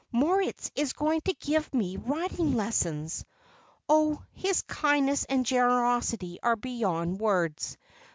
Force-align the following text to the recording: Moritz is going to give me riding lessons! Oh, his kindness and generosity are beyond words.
Moritz 0.11 0.71
is 0.75 0.93
going 0.93 1.21
to 1.21 1.33
give 1.33 1.71
me 1.75 1.95
riding 1.95 2.55
lessons! 2.55 3.23
Oh, 3.87 4.23
his 4.33 4.63
kindness 4.63 5.25
and 5.25 5.45
generosity 5.45 6.39
are 6.41 6.55
beyond 6.55 7.19
words. 7.19 7.77